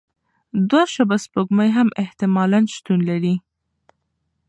[0.69, 3.35] دوه شبح سپوږمۍ هم احتمالاً شتون لري.